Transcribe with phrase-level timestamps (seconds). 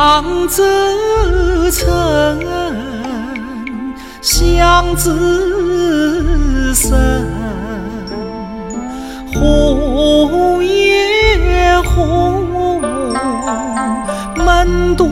[0.00, 0.62] 相知
[1.72, 2.40] 成，
[4.22, 7.30] 相知深，
[9.34, 12.80] 红叶红，
[14.36, 15.04] 门对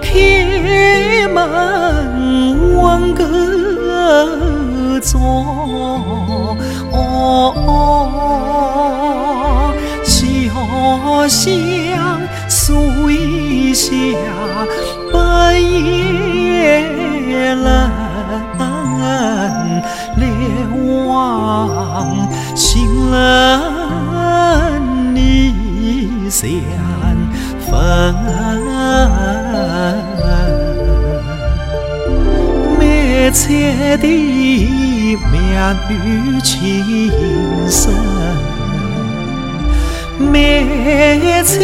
[0.00, 0.08] 开
[1.28, 1.36] 门
[2.76, 3.22] 问个
[5.00, 5.10] 早，
[10.04, 10.12] 小
[11.28, 11.40] 巷
[12.48, 13.90] 水下
[15.12, 17.90] 半夜冷，
[20.16, 20.26] 连
[21.06, 23.20] 望心人
[25.14, 25.20] 你
[26.30, 27.01] 想。
[27.68, 28.14] 分，
[32.78, 34.06] 梅菜的
[35.30, 35.32] 妙
[35.88, 35.92] 语
[36.42, 37.10] 情
[37.70, 37.92] 深，
[40.18, 41.58] 梅菜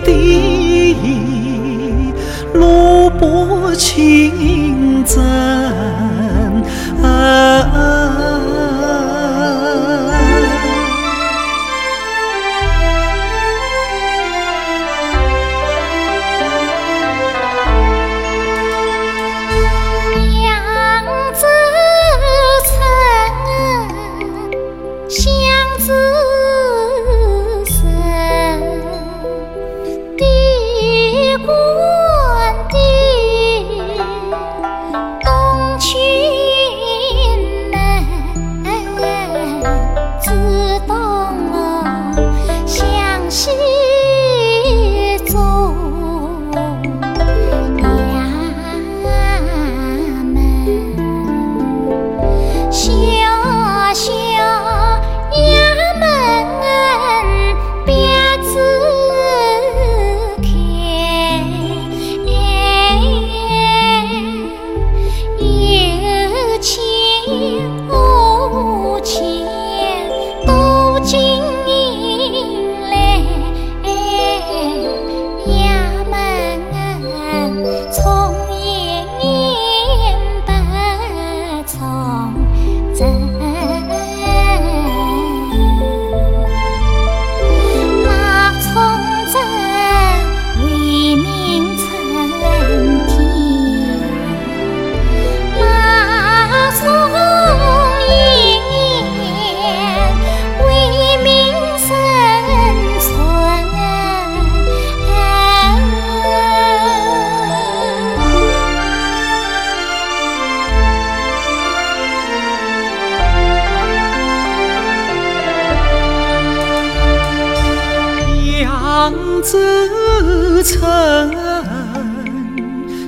[0.00, 0.96] 的
[2.54, 5.20] 萝卜清蒸。
[7.02, 7.89] 相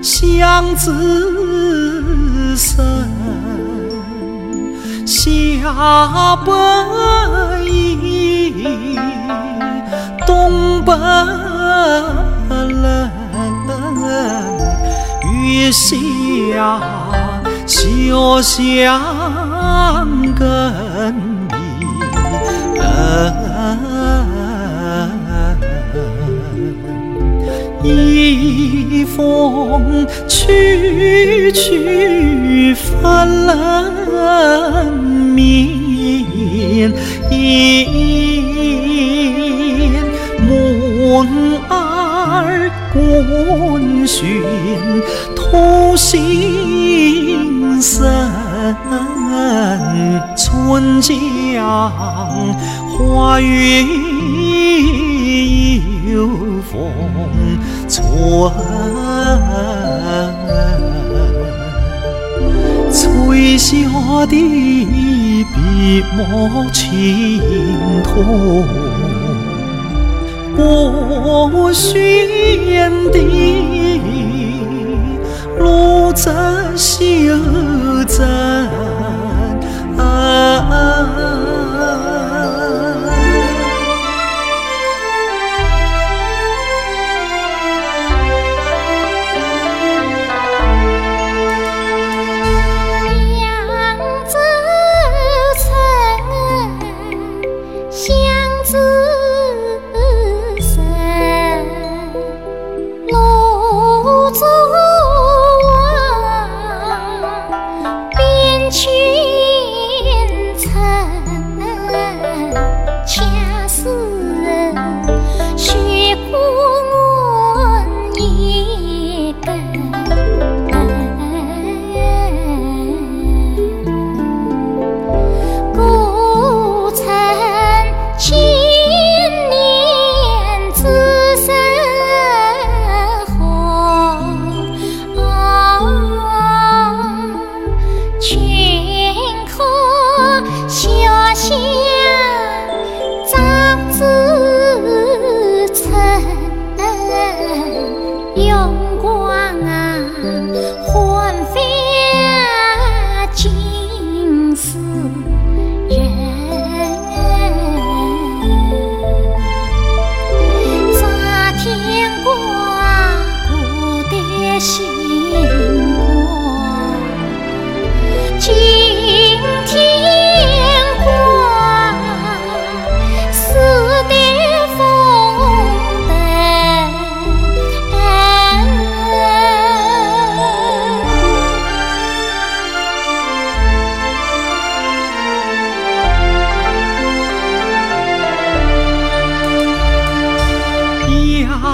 [0.02, 3.08] 相知深，
[5.06, 6.52] 下北
[7.64, 8.98] 雨，
[10.26, 10.92] 东北
[12.48, 13.10] 冷，
[15.44, 16.80] 月下
[17.64, 19.00] 小巷
[20.34, 20.91] 跟
[29.16, 34.92] 风去去翻冷
[35.34, 36.92] 面，
[40.48, 41.28] 门
[41.68, 44.22] 儿关悬
[45.34, 48.04] 吐心声，
[50.36, 51.12] 春江
[52.90, 53.84] 花月
[56.12, 56.28] 秋
[56.70, 56.76] 风
[57.88, 58.52] 传，
[62.92, 63.72] 吹下
[64.26, 67.40] 的笔墨情
[68.04, 68.12] 同；
[70.54, 72.28] 我寻
[73.10, 73.18] 的
[75.58, 76.30] 路在
[76.76, 77.32] 修
[78.06, 78.51] 在。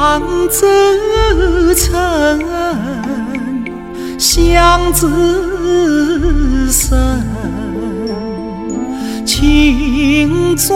[0.08, 2.40] 相自成，
[4.19, 7.22] 相自生，
[9.26, 10.72] 情转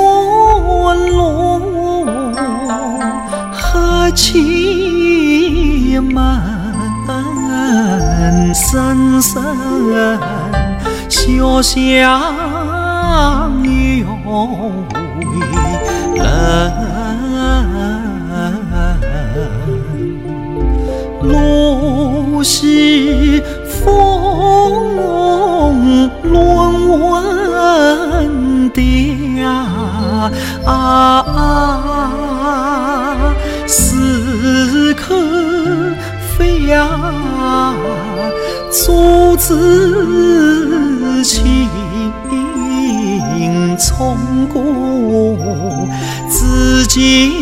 [1.12, 2.06] 落，
[3.50, 6.42] 何其满，
[8.54, 9.42] 深深
[11.08, 11.70] 小相
[13.64, 14.06] 拥
[15.16, 15.40] 为
[16.16, 18.01] 人。
[21.32, 23.80] 路西风
[26.24, 28.80] 乱问调，
[33.66, 35.16] 时刻
[36.36, 36.86] 飞呀，
[38.70, 41.66] 阻子情
[43.78, 44.18] 冲
[44.52, 44.60] 过
[46.28, 47.32] 自己。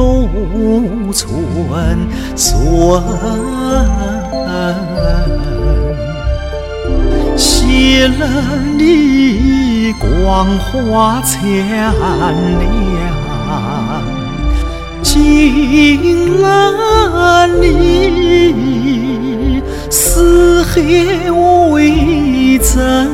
[0.00, 1.28] 路寸
[2.34, 3.02] 寸，
[7.36, 8.26] 谢了
[8.78, 11.38] 你光华灿
[12.58, 12.72] 亮，
[15.02, 20.80] 敬了你四海
[21.30, 23.09] 为证。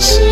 [0.00, 0.29] She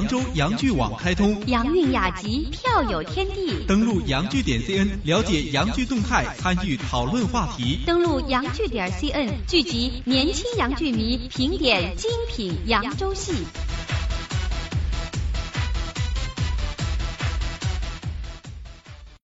[0.00, 3.66] 扬州洋剧网开通，洋韵雅集，票友天地。
[3.66, 7.80] 登录洋剧点 cn，了解洋剧动态，参与讨论话题。
[7.84, 13.44] 登录洋剧点 cn，聚集年轻洋剧迷，评点精品扬州戏。